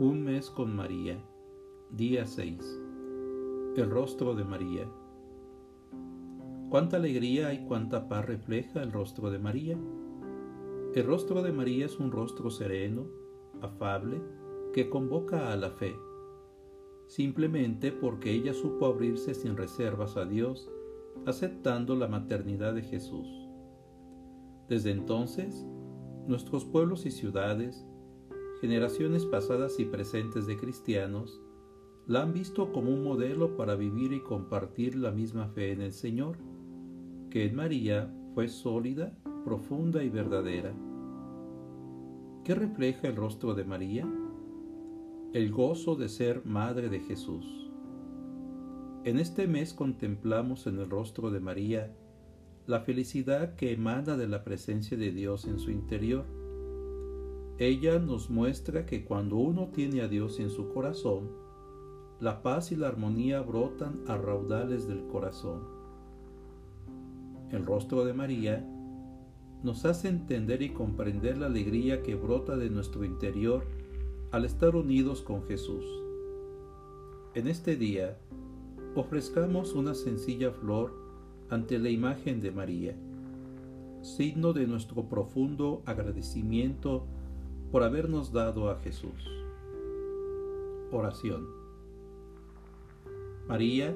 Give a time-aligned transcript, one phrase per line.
[0.00, 1.22] Un mes con María,
[1.90, 2.58] día 6.
[3.76, 4.88] El rostro de María.
[6.70, 9.76] Cuánta alegría y cuánta paz refleja el rostro de María.
[10.94, 13.08] El rostro de María es un rostro sereno,
[13.60, 14.22] afable,
[14.72, 15.94] que convoca a la fe,
[17.06, 20.70] simplemente porque ella supo abrirse sin reservas a Dios,
[21.26, 23.28] aceptando la maternidad de Jesús.
[24.66, 25.66] Desde entonces,
[26.26, 27.84] nuestros pueblos y ciudades,
[28.60, 31.40] generaciones pasadas y presentes de cristianos,
[32.06, 35.92] la han visto como un modelo para vivir y compartir la misma fe en el
[35.92, 36.38] Señor,
[37.30, 40.74] que en María fue sólida, profunda y verdadera.
[42.44, 44.08] ¿Qué refleja el rostro de María?
[45.32, 47.70] El gozo de ser Madre de Jesús.
[49.04, 51.94] En este mes contemplamos en el rostro de María
[52.66, 56.24] la felicidad que emana de la presencia de Dios en su interior.
[57.60, 61.28] Ella nos muestra que cuando uno tiene a Dios en su corazón,
[62.18, 65.60] la paz y la armonía brotan a raudales del corazón.
[67.50, 68.66] El rostro de María
[69.62, 73.66] nos hace entender y comprender la alegría que brota de nuestro interior
[74.30, 75.84] al estar unidos con Jesús.
[77.34, 78.16] En este día,
[78.94, 80.94] ofrezcamos una sencilla flor
[81.50, 82.96] ante la imagen de María,
[84.00, 87.06] signo de nuestro profundo agradecimiento
[87.70, 89.30] por habernos dado a Jesús.
[90.90, 91.46] Oración.
[93.46, 93.94] María,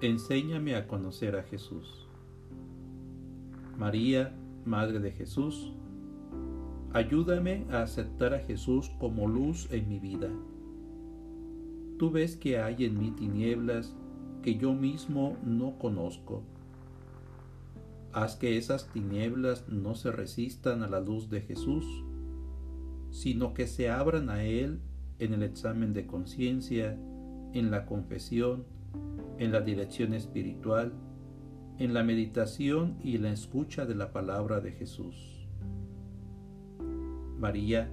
[0.00, 2.06] enséñame a conocer a Jesús.
[3.78, 4.34] María,
[4.64, 5.72] Madre de Jesús,
[6.92, 10.28] ayúdame a aceptar a Jesús como luz en mi vida.
[11.98, 13.94] Tú ves que hay en mí tinieblas
[14.42, 16.42] que yo mismo no conozco.
[18.12, 21.84] Haz que esas tinieblas no se resistan a la luz de Jesús,
[23.26, 24.78] sino que se abran a Él
[25.18, 26.96] en el examen de conciencia,
[27.54, 28.66] en la confesión,
[29.38, 30.92] en la dirección espiritual,
[31.80, 35.48] en la meditación y la escucha de la palabra de Jesús.
[37.36, 37.90] María,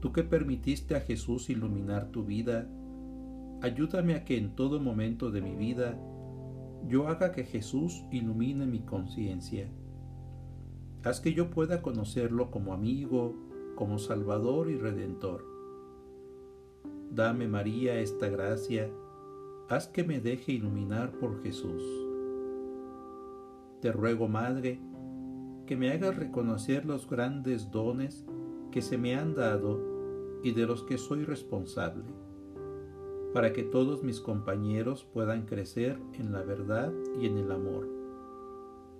[0.00, 2.68] tú que permitiste a Jesús iluminar tu vida,
[3.62, 5.96] ayúdame a que en todo momento de mi vida
[6.88, 9.70] yo haga que Jesús ilumine mi conciencia.
[11.04, 13.45] Haz que yo pueda conocerlo como amigo,
[13.76, 15.44] como Salvador y Redentor.
[17.12, 18.90] Dame, María, esta gracia,
[19.68, 21.84] haz que me deje iluminar por Jesús.
[23.80, 24.80] Te ruego, Madre,
[25.66, 28.26] que me hagas reconocer los grandes dones
[28.72, 29.80] que se me han dado
[30.42, 32.02] y de los que soy responsable
[33.36, 37.86] para que todos mis compañeros puedan crecer en la verdad y en el amor,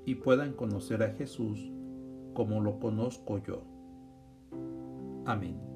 [0.05, 1.73] y puedan conocer a Jesús
[2.35, 3.76] como lo conozco yo.
[5.27, 5.76] Amen.